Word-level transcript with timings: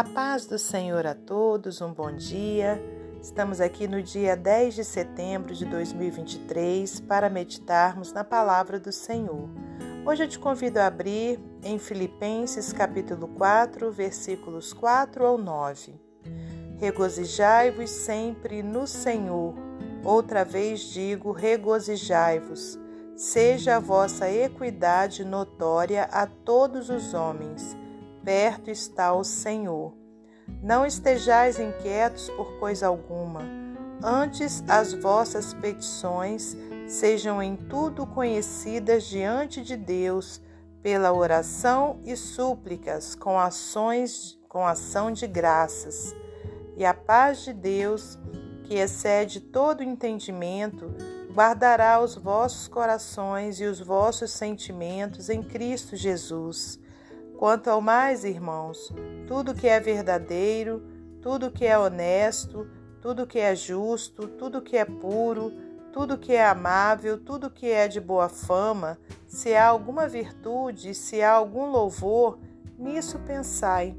A 0.00 0.04
paz 0.04 0.46
do 0.46 0.58
Senhor 0.58 1.06
a 1.06 1.14
todos, 1.14 1.82
um 1.82 1.92
bom 1.92 2.10
dia. 2.10 2.82
Estamos 3.20 3.60
aqui 3.60 3.86
no 3.86 4.02
dia 4.02 4.34
10 4.34 4.76
de 4.76 4.82
setembro 4.82 5.54
de 5.54 5.66
2023 5.66 7.00
para 7.00 7.28
meditarmos 7.28 8.10
na 8.10 8.24
palavra 8.24 8.80
do 8.80 8.90
Senhor. 8.90 9.50
Hoje 10.06 10.24
eu 10.24 10.28
te 10.28 10.38
convido 10.38 10.80
a 10.80 10.86
abrir 10.86 11.38
em 11.62 11.78
Filipenses 11.78 12.72
capítulo 12.72 13.28
4, 13.28 13.92
versículos 13.92 14.72
4 14.72 15.22
ao 15.22 15.36
9. 15.36 16.00
Regozijai-vos 16.78 17.90
sempre 17.90 18.62
no 18.62 18.86
Senhor. 18.86 19.52
Outra 20.02 20.46
vez 20.46 20.80
digo, 20.80 21.30
regozijai-vos. 21.30 22.78
Seja 23.14 23.76
a 23.76 23.80
vossa 23.80 24.30
equidade 24.30 25.26
notória 25.26 26.04
a 26.04 26.26
todos 26.26 26.88
os 26.88 27.12
homens 27.12 27.78
perto 28.24 28.70
está 28.70 29.12
o 29.12 29.24
Senhor. 29.24 29.94
Não 30.62 30.84
estejais 30.84 31.58
inquietos 31.58 32.28
por 32.30 32.58
coisa 32.58 32.86
alguma, 32.88 33.42
antes 34.02 34.64
as 34.68 34.92
vossas 34.92 35.54
petições 35.54 36.56
sejam 36.88 37.42
em 37.42 37.56
tudo 37.56 38.06
conhecidas 38.06 39.04
diante 39.04 39.62
de 39.62 39.76
Deus 39.76 40.40
pela 40.82 41.12
oração 41.12 42.00
e 42.04 42.16
súplicas 42.16 43.14
com 43.14 43.38
ações 43.38 44.40
com 44.50 44.66
ação 44.66 45.12
de 45.12 45.28
graças. 45.28 46.14
E 46.76 46.84
a 46.84 46.92
paz 46.92 47.44
de 47.44 47.52
Deus, 47.52 48.18
que 48.64 48.74
excede 48.74 49.38
todo 49.40 49.82
entendimento, 49.82 50.92
guardará 51.32 52.00
os 52.00 52.16
vossos 52.16 52.66
corações 52.66 53.60
e 53.60 53.64
os 53.64 53.80
vossos 53.80 54.32
sentimentos 54.32 55.30
em 55.30 55.40
Cristo 55.42 55.94
Jesus. 55.94 56.80
Quanto 57.40 57.68
ao 57.68 57.80
mais, 57.80 58.22
irmãos, 58.22 58.92
tudo 59.26 59.54
que 59.54 59.66
é 59.66 59.80
verdadeiro, 59.80 60.82
tudo 61.22 61.50
que 61.50 61.64
é 61.64 61.78
honesto, 61.78 62.68
tudo 63.00 63.26
que 63.26 63.38
é 63.38 63.56
justo, 63.56 64.28
tudo 64.28 64.60
que 64.60 64.76
é 64.76 64.84
puro, 64.84 65.50
tudo 65.90 66.18
que 66.18 66.34
é 66.34 66.46
amável, 66.46 67.18
tudo 67.18 67.50
que 67.50 67.66
é 67.66 67.88
de 67.88 67.98
boa 67.98 68.28
fama, 68.28 68.98
se 69.26 69.54
há 69.54 69.68
alguma 69.68 70.06
virtude, 70.06 70.92
se 70.94 71.22
há 71.22 71.32
algum 71.32 71.70
louvor, 71.70 72.38
nisso 72.78 73.18
pensai. 73.20 73.96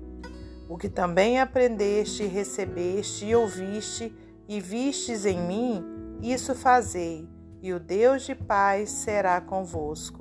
O 0.70 0.78
que 0.78 0.88
também 0.88 1.40
aprendeste, 1.40 2.24
recebeste 2.26 3.26
e 3.26 3.36
ouviste 3.36 4.16
e 4.48 4.62
vistes 4.62 5.26
em 5.26 5.40
mim, 5.40 5.84
isso 6.22 6.54
fazei, 6.54 7.28
e 7.60 7.74
o 7.74 7.80
Deus 7.80 8.22
de 8.22 8.36
paz 8.36 8.92
será 8.92 9.42
convosco. 9.42 10.21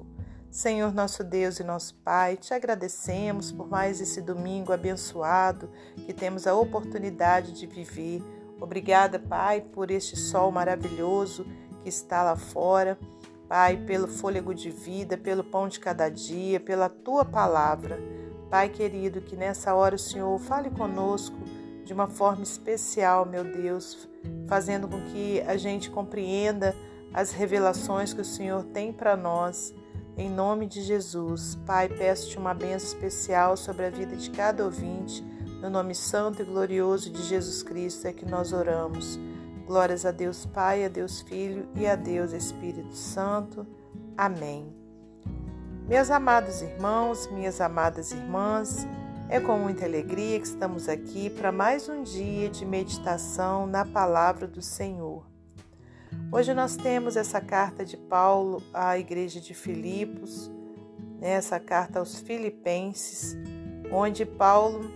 Senhor 0.51 0.93
nosso 0.93 1.23
Deus 1.23 1.61
e 1.61 1.65
nosso 1.65 1.95
Pai, 1.95 2.37
te 2.37 2.53
agradecemos 2.53 3.53
por 3.53 3.69
mais 3.69 4.01
esse 4.01 4.21
domingo 4.21 4.73
abençoado 4.73 5.71
que 5.95 6.13
temos 6.13 6.45
a 6.45 6.57
oportunidade 6.57 7.53
de 7.53 7.69
viver. 7.69 8.21
Obrigada, 8.61 9.17
Pai, 9.17 9.61
por 9.61 9.93
este 9.93 10.17
sol 10.17 10.51
maravilhoso 10.51 11.47
que 11.85 11.89
está 11.89 12.25
lá 12.25 12.35
fora. 12.35 12.99
Pai, 13.49 13.77
pelo 13.77 14.09
fôlego 14.09 14.53
de 14.53 14.71
vida, 14.71 15.17
pelo 15.17 15.45
pão 15.45 15.69
de 15.69 15.79
cada 15.79 16.09
dia, 16.09 16.59
pela 16.59 16.89
tua 16.89 17.25
palavra. 17.25 18.01
Pai 18.51 18.71
querido, 18.71 19.21
que 19.21 19.37
nessa 19.37 19.73
hora 19.73 19.95
o 19.95 19.99
Senhor 20.01 20.37
fale 20.41 20.69
conosco 20.69 21.39
de 21.85 21.93
uma 21.93 22.09
forma 22.09 22.43
especial, 22.43 23.25
meu 23.25 23.45
Deus, 23.45 24.09
fazendo 24.49 24.89
com 24.89 25.01
que 25.05 25.41
a 25.43 25.57
gente 25.57 25.89
compreenda 25.89 26.75
as 27.15 27.31
revelações 27.31 28.13
que 28.13 28.21
o 28.21 28.25
Senhor 28.25 28.65
tem 28.65 28.93
para 28.93 29.17
nós 29.17 29.73
em 30.21 30.29
nome 30.29 30.67
de 30.67 30.83
Jesus, 30.83 31.55
Pai, 31.65 31.89
peço-te 31.89 32.37
uma 32.37 32.53
bênção 32.53 32.89
especial 32.89 33.57
sobre 33.57 33.87
a 33.87 33.91
vida 33.91 34.15
de 34.15 34.31
cada 34.31 34.63
ouvinte. 34.63 35.25
No 35.63 35.71
nome 35.71 35.95
santo 35.95 36.43
e 36.43 36.45
glorioso 36.45 37.11
de 37.11 37.23
Jesus 37.23 37.63
Cristo 37.63 38.07
é 38.07 38.13
que 38.13 38.27
nós 38.27 38.53
oramos. 38.53 39.19
Glórias 39.67 40.05
a 40.05 40.11
Deus 40.11 40.45
Pai, 40.45 40.85
a 40.85 40.89
Deus 40.89 41.23
Filho 41.23 41.67
e 41.75 41.87
a 41.87 41.97
Deus 41.97 42.33
Espírito 42.33 42.95
Santo. 42.95 43.67
Amém. 44.15 44.71
Meus 45.89 46.11
amados 46.11 46.61
irmãos, 46.61 47.27
minhas 47.33 47.59
amadas 47.59 48.13
irmãs, 48.13 48.87
é 49.27 49.41
com 49.41 49.57
muita 49.57 49.87
alegria 49.87 50.39
que 50.39 50.47
estamos 50.47 50.87
aqui 50.87 51.31
para 51.31 51.51
mais 51.51 51.89
um 51.89 52.03
dia 52.03 52.51
de 52.51 52.67
meditação 52.67 53.67
na 53.67 53.87
palavra 53.87 54.47
do 54.47 54.61
Senhor. 54.61 55.30
Hoje 56.33 56.55
nós 56.55 56.77
temos 56.77 57.17
essa 57.17 57.41
carta 57.41 57.85
de 57.85 57.97
Paulo 57.97 58.63
à 58.73 58.99
igreja 58.99 59.41
de 59.41 59.55
Filipos, 59.55 60.51
né, 61.21 61.31
essa 61.31 61.61
carta 61.61 61.99
aos 61.99 62.21
Filipenses, 62.21 63.37
onde 63.93 64.25
Paulo 64.25 64.91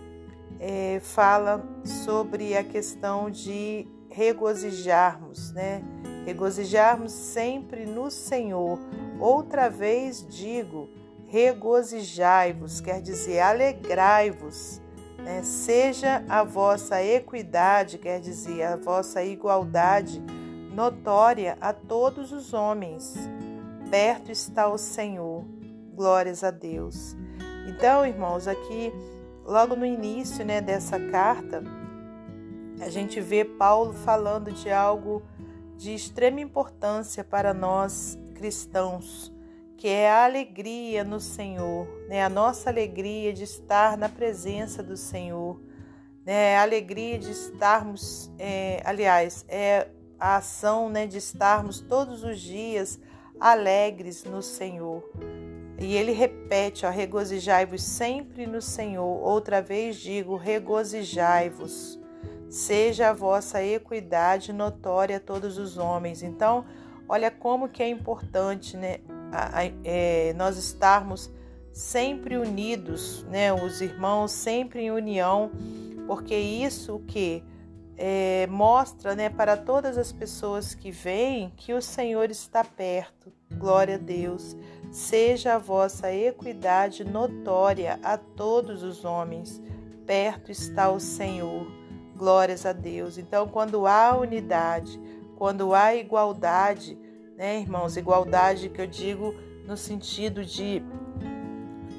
é, 0.59 0.99
fala 1.01 1.63
sobre 1.83 2.55
a 2.55 2.63
questão 2.63 3.29
de 3.29 3.87
regozijarmos, 4.09 5.51
né? 5.51 5.81
Regozijarmos 6.25 7.11
sempre 7.11 7.85
no 7.85 8.09
Senhor. 8.09 8.79
Outra 9.19 9.69
vez 9.69 10.25
digo, 10.25 10.89
regozijai-vos, 11.27 12.79
quer 12.79 13.01
dizer, 13.01 13.41
alegrai-vos. 13.41 14.81
Né? 15.17 15.43
Seja 15.43 16.23
a 16.29 16.43
vossa 16.43 17.03
equidade, 17.03 17.97
quer 17.97 18.19
dizer, 18.21 18.63
a 18.63 18.75
vossa 18.77 19.23
igualdade 19.23 20.23
notória 20.75 21.57
a 21.61 21.71
todos 21.71 22.33
os 22.33 22.53
homens. 22.53 23.15
Perto 23.89 24.29
está 24.29 24.67
o 24.67 24.77
Senhor. 24.77 25.45
Glórias 25.93 26.43
a 26.43 26.51
Deus. 26.51 27.15
Então, 27.65 28.05
irmãos, 28.05 28.45
aqui 28.45 28.91
logo 29.45 29.75
no 29.77 29.85
início, 29.85 30.43
né, 30.43 30.59
dessa 30.59 30.99
carta, 30.99 31.63
a 32.81 32.89
gente 32.89 33.21
vê 33.21 33.45
Paulo 33.45 33.93
falando 33.93 34.51
de 34.51 34.69
algo 34.69 35.23
de 35.77 35.93
extrema 35.93 36.41
importância 36.41 37.23
para 37.23 37.53
nós 37.53 38.19
cristãos, 38.35 39.33
que 39.77 39.87
é 39.87 40.09
a 40.11 40.25
alegria 40.25 41.05
no 41.05 41.21
Senhor, 41.21 41.87
né? 42.09 42.23
A 42.23 42.29
nossa 42.29 42.69
alegria 42.69 43.31
de 43.31 43.43
estar 43.43 43.97
na 43.97 44.09
presença 44.09 44.83
do 44.83 44.97
Senhor, 44.97 45.61
né? 46.25 46.57
A 46.57 46.63
alegria 46.63 47.17
de 47.17 47.31
estarmos, 47.31 48.31
é, 48.37 48.81
aliás, 48.85 49.45
é 49.47 49.87
a 50.19 50.37
ação 50.37 50.89
né, 50.89 51.05
de 51.05 51.17
estarmos 51.17 51.79
todos 51.79 52.23
os 52.23 52.39
dias 52.39 52.99
alegres 53.39 54.23
no 54.23 54.41
Senhor. 54.41 55.03
E 55.79 55.95
ele 55.95 56.11
repete: 56.11 56.85
regozijai-vos 56.85 57.83
sempre 57.83 58.47
no 58.47 58.61
Senhor. 58.61 59.23
Outra 59.23 59.61
vez 59.61 59.97
digo: 59.97 60.35
regozijai-vos. 60.35 61.99
Seja 62.49 63.09
a 63.09 63.13
vossa 63.13 63.61
equidade 63.63 64.53
notória 64.53 65.17
a 65.17 65.19
todos 65.19 65.57
os 65.57 65.77
homens. 65.77 66.23
Então, 66.23 66.65
olha 67.09 67.29
como 67.29 67.67
que 67.67 67.83
é 67.83 67.89
importante 67.89 68.77
né, 68.77 68.99
a, 69.31 69.59
a, 69.59 69.65
é, 69.83 70.33
nós 70.33 70.57
estarmos 70.57 71.29
sempre 71.73 72.37
unidos, 72.37 73.25
né, 73.29 73.51
os 73.51 73.81
irmãos 73.81 74.31
sempre 74.31 74.83
em 74.83 74.91
união, 74.91 75.51
porque 76.07 76.35
isso 76.35 76.99
que 77.05 77.43
é, 77.97 78.47
mostra 78.47 79.15
né, 79.15 79.29
para 79.29 79.55
todas 79.55 79.97
as 79.97 80.11
pessoas 80.11 80.75
que 80.75 80.91
veem 80.91 81.51
que 81.55 81.73
o 81.73 81.81
Senhor 81.81 82.29
está 82.29 82.63
perto. 82.63 83.31
Glória 83.53 83.95
a 83.95 83.99
Deus. 83.99 84.55
Seja 84.91 85.55
a 85.55 85.57
vossa 85.57 86.11
equidade 86.11 87.03
notória 87.03 87.99
a 88.03 88.17
todos 88.17 88.83
os 88.83 89.05
homens. 89.05 89.61
Perto 90.05 90.51
está 90.51 90.89
o 90.89 90.99
Senhor. 90.99 91.67
Glórias 92.15 92.65
a 92.65 92.73
Deus. 92.73 93.17
Então, 93.17 93.47
quando 93.47 93.87
há 93.87 94.15
unidade, 94.17 94.99
quando 95.37 95.73
há 95.73 95.95
igualdade, 95.95 96.97
né, 97.35 97.59
irmãos? 97.59 97.97
Igualdade 97.97 98.69
que 98.69 98.81
eu 98.81 98.87
digo 98.87 99.33
no 99.65 99.75
sentido 99.75 100.45
de 100.45 100.81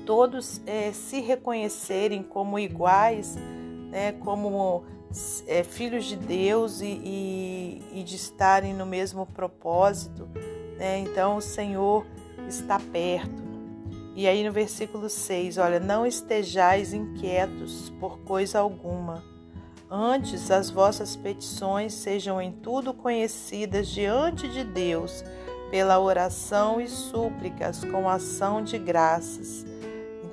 todos 0.07 0.63
é, 0.65 0.93
se 0.93 1.21
reconhecerem 1.21 2.23
como 2.23 2.59
iguais, 2.59 3.37
né, 3.91 4.13
como 4.13 4.85
é, 5.47 5.63
filhos 5.63 6.05
de 6.05 6.17
Deus 6.17 6.81
e, 6.81 6.87
e, 6.87 7.83
e, 8.01 8.03
de 8.03 8.17
estarem 8.17 8.75
no 8.75 8.87
mesmo 8.87 9.27
propósito. 9.27 10.29
Né? 10.79 10.99
Então 11.01 11.37
o 11.37 11.41
Senhor 11.41 12.07
está 12.49 12.79
perto. 12.79 13.45
E 14.15 14.27
aí 14.27 14.45
no 14.45 14.53
versículo 14.53 15.09
6, 15.11 15.59
olha, 15.59 15.79
não 15.79 16.07
estejais 16.07 16.93
inquietos 16.93 17.93
por 18.01 18.19
coisa 18.21 18.59
alguma. 18.61 19.23
Antes 19.91 20.51
as 20.51 20.71
vossas 20.71 21.15
petições 21.15 21.93
sejam 21.93 22.41
em 22.41 22.51
tudo 22.51 22.93
conhecidas 22.93 23.89
diante 23.89 24.49
de 24.49 24.65
Deus 24.65 25.23
pela 25.71 25.99
oração 25.99 26.81
e 26.81 26.89
súplicas 26.89 27.85
com 27.85 28.09
ação 28.09 28.63
de 28.63 28.79
graças. 28.79 29.65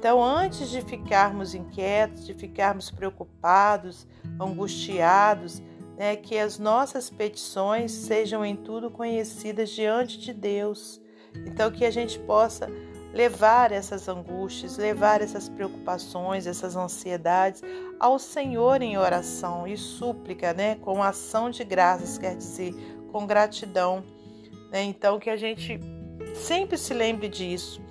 Então, 0.03 0.21
antes 0.21 0.69
de 0.69 0.81
ficarmos 0.81 1.55
inquietos, 1.55 2.25
de 2.25 2.33
ficarmos 2.33 2.91
preocupados, 2.91 4.05
angustiados, 4.37 5.61
né, 5.97 6.17
que 6.17 6.37
as 6.37 6.59
nossas 6.59 7.09
petições 7.09 7.93
sejam 7.93 8.43
em 8.43 8.53
tudo 8.53 8.91
conhecidas 8.91 9.69
diante 9.69 10.19
de 10.19 10.33
Deus. 10.33 10.99
Então, 11.47 11.71
que 11.71 11.85
a 11.85 11.89
gente 11.89 12.19
possa 12.19 12.67
levar 13.13 13.71
essas 13.71 14.09
angústias, 14.09 14.77
levar 14.77 15.21
essas 15.21 15.47
preocupações, 15.47 16.47
essas 16.47 16.75
ansiedades 16.75 17.61
ao 17.97 18.19
Senhor 18.19 18.81
em 18.81 18.97
oração 18.97 19.65
e 19.65 19.77
súplica, 19.77 20.53
né? 20.53 20.75
Com 20.81 21.01
ação 21.01 21.49
de 21.49 21.63
graças, 21.63 22.17
quer 22.17 22.35
dizer, 22.35 22.75
com 23.09 23.25
gratidão. 23.25 24.03
Né? 24.69 24.83
Então, 24.83 25.17
que 25.17 25.29
a 25.29 25.37
gente 25.37 25.79
sempre 26.35 26.77
se 26.77 26.93
lembre 26.93 27.29
disso. 27.29 27.81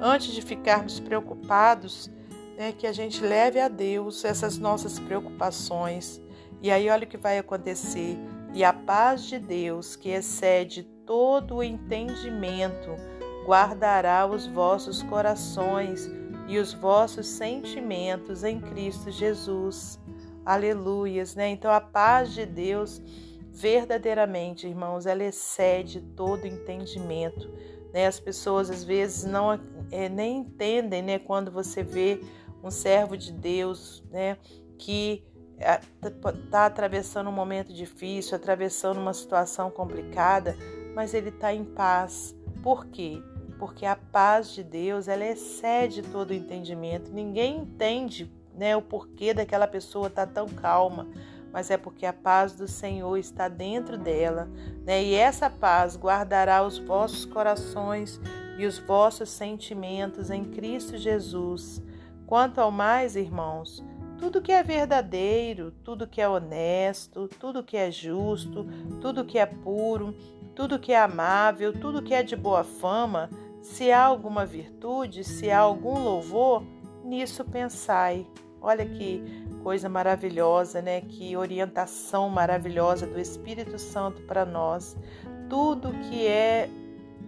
Antes 0.00 0.32
de 0.32 0.42
ficarmos 0.42 1.00
preocupados, 1.00 2.10
né, 2.56 2.72
que 2.72 2.86
a 2.86 2.92
gente 2.92 3.22
leve 3.22 3.60
a 3.60 3.68
Deus 3.68 4.24
essas 4.24 4.58
nossas 4.58 4.98
preocupações. 4.98 6.20
E 6.60 6.70
aí, 6.70 6.88
olha 6.88 7.04
o 7.04 7.08
que 7.08 7.16
vai 7.16 7.38
acontecer. 7.38 8.16
E 8.52 8.62
a 8.62 8.72
paz 8.72 9.24
de 9.24 9.38
Deus, 9.38 9.96
que 9.96 10.10
excede 10.10 10.84
todo 11.04 11.56
o 11.56 11.62
entendimento, 11.62 12.94
guardará 13.44 14.26
os 14.26 14.46
vossos 14.46 15.02
corações 15.02 16.08
e 16.46 16.58
os 16.58 16.72
vossos 16.72 17.26
sentimentos 17.26 18.44
em 18.44 18.60
Cristo 18.60 19.10
Jesus. 19.10 19.98
Aleluias, 20.44 21.34
né? 21.34 21.48
Então 21.48 21.70
a 21.70 21.80
paz 21.80 22.32
de 22.32 22.46
Deus 22.46 23.02
verdadeiramente, 23.50 24.66
irmãos, 24.66 25.06
ela 25.06 25.24
excede 25.24 26.00
todo 26.00 26.46
entendimento. 26.46 27.48
Né? 27.92 28.06
As 28.06 28.18
pessoas 28.18 28.68
às 28.68 28.82
vezes 28.82 29.24
não 29.24 29.58
é, 29.90 30.08
nem 30.08 30.38
entendem, 30.38 31.02
né? 31.02 31.18
Quando 31.18 31.50
você 31.50 31.82
vê 31.82 32.20
um 32.62 32.70
servo 32.70 33.16
de 33.16 33.32
Deus, 33.32 34.02
né? 34.10 34.36
Que 34.78 35.24
está 36.02 36.66
atravessando 36.66 37.30
um 37.30 37.32
momento 37.32 37.72
difícil, 37.72 38.36
atravessando 38.36 38.98
uma 38.98 39.14
situação 39.14 39.70
complicada, 39.70 40.56
mas 40.94 41.14
ele 41.14 41.28
está 41.28 41.54
em 41.54 41.64
paz. 41.64 42.36
Por 42.62 42.86
quê? 42.86 43.22
porque 43.58 43.86
a 43.86 43.96
paz 43.96 44.50
de 44.50 44.62
Deus 44.62 45.08
ela 45.08 45.24
excede 45.24 46.02
todo 46.02 46.30
o 46.30 46.34
entendimento. 46.34 47.10
Ninguém 47.10 47.58
entende 47.58 48.30
né, 48.54 48.76
o 48.76 48.82
porquê 48.82 49.32
daquela 49.32 49.66
pessoa 49.66 50.08
estar 50.08 50.26
tá 50.26 50.32
tão 50.32 50.48
calma, 50.48 51.08
mas 51.52 51.70
é 51.70 51.76
porque 51.76 52.04
a 52.04 52.12
paz 52.12 52.52
do 52.52 52.68
Senhor 52.68 53.16
está 53.16 53.48
dentro 53.48 53.96
dela, 53.96 54.48
né? 54.84 55.02
E 55.02 55.14
essa 55.14 55.48
paz 55.48 55.96
guardará 55.96 56.62
os 56.62 56.78
vossos 56.78 57.24
corações 57.24 58.20
e 58.58 58.66
os 58.66 58.78
vossos 58.78 59.28
sentimentos 59.30 60.30
em 60.30 60.44
Cristo 60.44 60.96
Jesus. 60.96 61.82
Quanto 62.26 62.60
ao 62.60 62.70
mais, 62.70 63.16
irmãos, 63.16 63.84
tudo 64.18 64.40
que 64.40 64.52
é 64.52 64.62
verdadeiro, 64.62 65.70
tudo 65.82 66.06
que 66.06 66.20
é 66.20 66.28
honesto, 66.28 67.28
tudo 67.38 67.62
que 67.62 67.76
é 67.76 67.90
justo, 67.90 68.66
tudo 69.00 69.24
que 69.24 69.38
é 69.38 69.46
puro, 69.46 70.14
tudo 70.54 70.78
que 70.78 70.92
é 70.92 71.00
amável, 71.00 71.72
tudo 71.78 72.02
que 72.02 72.14
é 72.14 72.22
de 72.22 72.36
boa 72.36 72.64
fama, 72.64 73.28
se 73.60 73.90
há 73.90 74.04
alguma 74.04 74.46
virtude, 74.46 75.24
se 75.24 75.50
há 75.50 75.58
algum 75.58 75.98
louvor, 75.98 76.62
nisso 77.04 77.44
pensai. 77.44 78.26
Olha 78.60 78.86
que 78.86 79.22
coisa 79.62 79.88
maravilhosa, 79.88 80.80
né? 80.80 81.00
Que 81.00 81.36
orientação 81.36 82.28
maravilhosa 82.28 83.06
do 83.06 83.18
Espírito 83.18 83.78
Santo 83.78 84.22
para 84.22 84.44
nós. 84.44 84.96
Tudo 85.48 85.92
que 86.08 86.26
é 86.26 86.68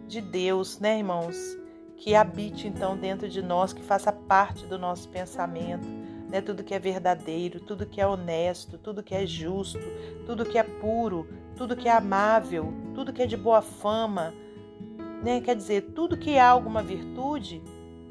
de 0.07 0.21
Deus, 0.21 0.79
né, 0.79 0.99
irmãos? 0.99 1.37
Que 1.97 2.15
habite 2.15 2.69
então 2.69 2.97
dentro 2.97 3.29
de 3.29 3.43
nós, 3.43 3.73
que 3.73 3.83
faça 3.83 4.13
parte 4.13 4.67
do 4.67 4.79
nosso 4.79 5.09
pensamento, 5.09 5.87
né? 6.29 6.41
Tudo 6.41 6.63
que 6.63 6.75
é 6.75 6.79
verdadeiro, 6.79 7.61
tudo 7.61 7.87
que 7.87 8.01
é 8.01 8.07
honesto, 8.07 8.79
tudo 8.79 9.03
que 9.03 9.15
é 9.15 9.27
justo, 9.27 9.81
tudo 10.27 10.45
que 10.45 10.59
é 10.59 10.63
puro, 10.63 11.27
tudo 11.57 11.77
que 11.77 11.89
é 11.89 11.93
amável, 11.93 12.73
tudo 12.95 13.13
que 13.13 13.23
é 13.23 13.27
de 13.27 13.37
boa 13.37 13.63
fama, 13.63 14.35
né? 15.23 15.41
Quer 15.41 15.57
dizer, 15.57 15.93
tudo 15.95 16.17
que 16.17 16.39
há 16.39 16.49
alguma 16.49 16.83
virtude, 16.83 17.63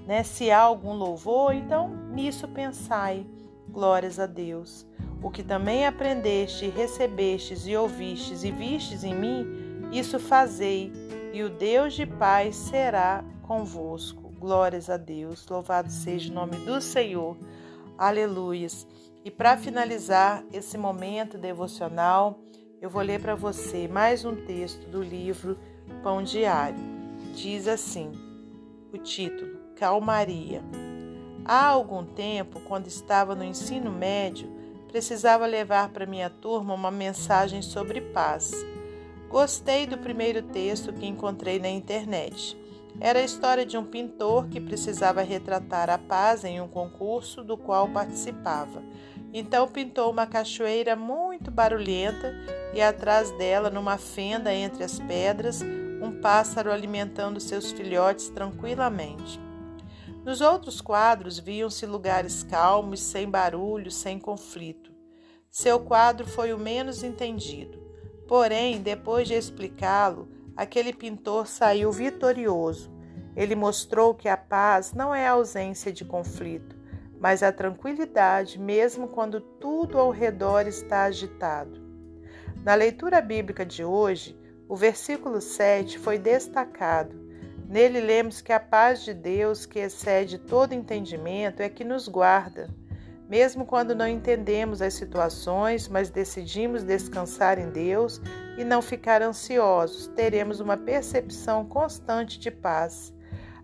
né? 0.06 0.24
Se 0.24 0.50
há 0.50 0.60
algum 0.60 0.94
louvor, 0.94 1.54
então 1.54 1.90
nisso 2.12 2.48
pensai. 2.48 3.26
Glórias 3.70 4.20
a 4.20 4.26
Deus. 4.26 4.86
O 5.22 5.30
que 5.30 5.44
também 5.44 5.86
aprendeste, 5.86 6.68
recebestes 6.70 7.68
e 7.68 7.76
ouvistes 7.76 8.44
e 8.44 8.52
vistes 8.52 9.04
em 9.04 9.14
mim, 9.14 9.48
isso 9.92 10.20
fazei, 10.20 10.92
e 11.36 11.44
o 11.44 11.50
Deus 11.50 11.94
de 11.94 12.06
paz 12.06 12.56
será 12.56 13.22
convosco. 13.42 14.30
Glórias 14.40 14.90
a 14.90 14.96
Deus. 14.96 15.46
Louvado 15.50 15.92
seja 15.92 16.32
o 16.32 16.34
nome 16.34 16.56
do 16.60 16.80
Senhor. 16.80 17.36
Aleluias. 17.98 18.88
E 19.24 19.30
para 19.30 19.58
finalizar 19.58 20.46
esse 20.54 20.78
momento 20.78 21.38
devocional, 21.38 22.40
eu 22.82 22.90
vou 22.90 23.02
ler 23.02 23.20
para 23.20 23.36
você 23.36 23.86
mais 23.86 24.24
um 24.24 24.34
texto 24.46 24.88
do 24.88 25.04
livro 25.04 25.60
Pão 26.02 26.24
Diário 26.24 26.80
diz 27.36 27.68
assim: 27.68 28.14
o 28.94 28.98
título 28.98 29.58
Calmaria. 29.76 30.64
Há 31.44 31.66
algum 31.66 32.06
tempo, 32.06 32.62
quando 32.62 32.88
estava 32.88 33.36
no 33.36 33.44
ensino 33.44 33.92
médio, 33.92 34.50
precisava 34.88 35.46
levar 35.46 35.90
para 35.90 36.06
minha 36.06 36.30
turma 36.30 36.74
uma 36.74 36.90
mensagem 36.90 37.62
sobre 37.62 38.00
paz. 38.00 38.54
Gostei 39.30 39.86
do 39.86 39.98
primeiro 39.98 40.42
texto 40.42 40.94
que 40.94 41.06
encontrei 41.06 41.60
na 41.60 41.70
internet. 41.70 42.58
Era 43.00 43.20
a 43.20 43.24
história 43.24 43.66
de 43.66 43.78
um 43.78 43.84
pintor 43.84 44.48
que 44.48 44.62
precisava 44.62 45.22
retratar 45.22 45.90
a 45.90 45.98
paz 45.98 46.46
em 46.46 46.62
um 46.62 46.68
concurso 46.68 47.44
do 47.44 47.58
qual 47.58 47.90
participava. 47.90 48.82
Então 49.34 49.68
pintou 49.68 50.12
uma 50.12 50.26
cachoeira 50.26 50.96
muito 50.96 51.52
barulhenta 51.52 52.34
e 52.74 52.82
atrás 52.82 53.32
dela, 53.32 53.70
numa 53.70 53.98
fenda 53.98 54.54
entre 54.54 54.84
as 54.84 54.98
pedras, 55.00 55.62
um 55.62 56.22
pássaro 56.22 56.72
alimentando 56.72 57.40
seus 57.42 57.72
filhotes 57.72 58.30
tranquilamente. 58.30 59.40
Nos 60.24 60.40
outros 60.40 60.80
quadros 60.80 61.38
viam-se 61.38 61.86
lugares 61.86 62.44
calmos, 62.44 63.02
sem 63.02 63.30
barulho, 63.30 63.92
sem 63.92 64.18
conflito. 64.18 64.92
Seu 65.52 65.80
quadro 65.80 66.26
foi 66.26 66.54
o 66.54 66.58
menos 66.58 67.04
entendido. 67.04 67.85
Porém, 68.28 68.82
depois 68.82 69.28
de 69.28 69.36
explicá-lo, 69.36 70.28
aquele 70.56 70.94
pintor 70.94 71.48
saiu 71.48 71.92
vitorioso. 71.92 72.92
Ele 73.36 73.56
mostrou 73.56 74.16
que 74.16 74.30
a 74.30 74.38
paz 74.38 74.94
não 74.94 75.14
é 75.14 75.28
a 75.28 75.32
ausência 75.32 75.92
de 75.92 76.06
conflito, 76.06 76.76
mas 77.20 77.44
a 77.44 77.52
tranquilidade, 77.52 78.60
mesmo 78.60 79.08
quando 79.08 79.42
tudo 79.42 80.00
ao 80.00 80.10
redor 80.10 80.68
está 80.68 81.04
agitado. 81.04 81.84
Na 82.64 82.74
leitura 82.74 83.22
bíblica 83.22 83.66
de 83.66 83.84
hoje, 83.84 84.36
o 84.68 84.76
versículo 84.76 85.40
7 85.40 86.00
foi 86.00 86.18
destacado. 86.18 87.16
Nele 87.68 88.00
lemos 88.00 88.42
que 88.42 88.52
a 88.52 88.60
paz 88.60 89.04
de 89.04 89.14
Deus, 89.14 89.66
que 89.66 89.80
excede 89.80 90.40
todo 90.40 90.74
entendimento, 90.74 91.62
é 91.62 91.70
que 91.70 91.84
nos 91.84 92.08
guarda. 92.08 92.70
Mesmo 93.28 93.66
quando 93.66 93.96
não 93.96 94.08
entendemos 94.08 94.82
as 94.82 94.94
situações, 94.94 95.88
mas 95.88 96.10
decidimos 96.10 96.84
descansar 96.84 97.58
em 97.58 97.70
Deus 97.72 98.22
e 98.58 98.64
não 98.64 98.82
ficar 98.82 99.22
ansiosos, 99.22 100.08
teremos 100.16 100.60
uma 100.60 100.78
percepção 100.78 101.66
constante 101.66 102.40
de 102.40 102.52
paz. 102.52 103.14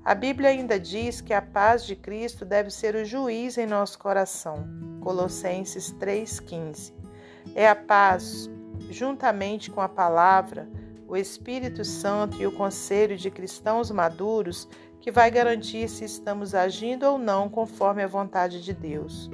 A 0.04 0.16
Bíblia 0.16 0.50
ainda 0.50 0.80
diz 0.80 1.22
que 1.22 1.34
a 1.34 1.42
paz 1.42 1.86
de 1.86 1.96
Cristo 1.96 2.44
deve 2.44 2.72
ser 2.72 2.96
o 2.96 3.06
juiz 3.06 3.56
em 3.60 3.68
nosso 3.68 4.00
coração. 4.00 4.68
Colossenses 5.00 5.94
3,15. 5.94 6.92
É 7.54 7.70
a 7.70 7.76
paz, 7.76 8.50
juntamente 8.90 9.70
com 9.70 9.80
a 9.80 9.88
palavra, 9.88 10.68
o 11.12 11.18
Espírito 11.18 11.84
Santo 11.84 12.42
e 12.42 12.48
o 12.48 12.54
conselho 12.54 13.18
de 13.18 13.30
cristãos 13.30 13.92
maduros 13.92 14.66
que 15.02 15.12
vai 15.12 15.30
garantir 15.30 15.90
se 15.90 16.06
estamos 16.06 16.56
agindo 16.56 17.04
ou 17.04 17.18
não 17.18 17.50
conforme 17.50 18.02
a 18.02 18.08
vontade 18.08 18.64
de 18.64 18.74
Deus. 18.74 19.30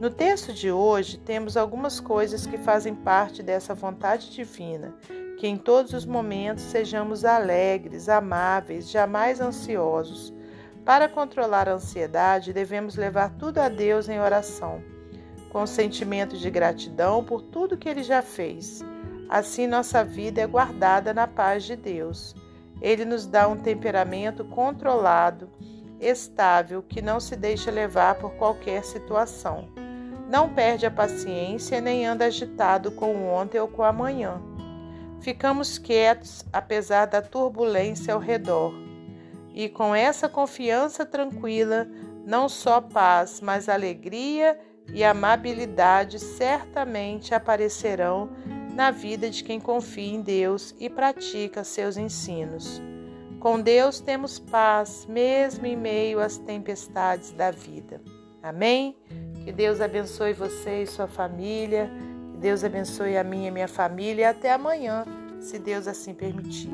No 0.00 0.08
texto 0.08 0.54
de 0.54 0.72
hoje, 0.72 1.18
temos 1.18 1.54
algumas 1.54 2.00
coisas 2.00 2.46
que 2.46 2.56
fazem 2.56 2.94
parte 2.94 3.42
dessa 3.42 3.74
vontade 3.74 4.30
divina, 4.30 4.94
que 5.36 5.46
em 5.46 5.58
todos 5.58 5.92
os 5.92 6.06
momentos 6.06 6.64
sejamos 6.64 7.26
alegres, 7.26 8.08
amáveis, 8.08 8.88
jamais 8.88 9.38
ansiosos. 9.38 10.32
Para 10.82 11.10
controlar 11.10 11.68
a 11.68 11.74
ansiedade, 11.74 12.54
devemos 12.54 12.96
levar 12.96 13.34
tudo 13.34 13.58
a 13.58 13.68
Deus 13.68 14.08
em 14.08 14.18
oração, 14.18 14.82
com 15.50 15.66
sentimento 15.66 16.38
de 16.38 16.48
gratidão 16.48 17.22
por 17.22 17.42
tudo 17.42 17.76
que 17.76 17.86
Ele 17.86 18.02
já 18.02 18.22
fez. 18.22 18.82
Assim, 19.28 19.66
nossa 19.66 20.02
vida 20.02 20.40
é 20.40 20.46
guardada 20.46 21.12
na 21.12 21.26
paz 21.26 21.64
de 21.64 21.76
Deus. 21.76 22.34
Ele 22.80 23.04
nos 23.04 23.26
dá 23.26 23.46
um 23.46 23.56
temperamento 23.56 24.44
controlado, 24.44 25.50
estável, 26.00 26.82
que 26.82 27.02
não 27.02 27.20
se 27.20 27.36
deixa 27.36 27.70
levar 27.70 28.14
por 28.14 28.32
qualquer 28.32 28.84
situação. 28.84 29.68
Não 30.30 30.48
perde 30.48 30.86
a 30.86 30.90
paciência 30.90 31.80
nem 31.80 32.06
anda 32.06 32.26
agitado 32.26 32.90
com 32.92 33.14
o 33.14 33.28
ontem 33.28 33.58
ou 33.58 33.68
com 33.68 33.82
o 33.82 33.84
amanhã. 33.84 34.40
Ficamos 35.20 35.78
quietos 35.78 36.44
apesar 36.52 37.06
da 37.06 37.20
turbulência 37.20 38.14
ao 38.14 38.20
redor. 38.20 38.72
E 39.52 39.68
com 39.68 39.94
essa 39.94 40.28
confiança 40.28 41.04
tranquila, 41.04 41.88
não 42.24 42.48
só 42.48 42.80
paz, 42.80 43.40
mas 43.40 43.68
alegria 43.68 44.58
e 44.92 45.02
amabilidade 45.02 46.18
certamente 46.18 47.34
aparecerão 47.34 48.30
na 48.78 48.92
vida 48.92 49.28
de 49.28 49.42
quem 49.42 49.58
confia 49.58 50.14
em 50.14 50.22
Deus 50.22 50.72
e 50.78 50.88
pratica 50.88 51.64
seus 51.64 51.96
ensinos. 51.96 52.80
Com 53.40 53.60
Deus 53.60 53.98
temos 53.98 54.38
paz, 54.38 55.04
mesmo 55.04 55.66
em 55.66 55.76
meio 55.76 56.20
às 56.20 56.38
tempestades 56.38 57.32
da 57.32 57.50
vida. 57.50 58.00
Amém? 58.40 58.96
Que 59.42 59.50
Deus 59.50 59.80
abençoe 59.80 60.32
você 60.32 60.84
e 60.84 60.86
sua 60.86 61.08
família. 61.08 61.90
Que 62.30 62.38
Deus 62.38 62.62
abençoe 62.62 63.16
a 63.16 63.24
minha 63.24 63.48
e 63.48 63.50
minha 63.50 63.66
família. 63.66 64.30
Até 64.30 64.52
amanhã, 64.52 65.04
se 65.40 65.58
Deus 65.58 65.88
assim 65.88 66.14
permitir. 66.14 66.70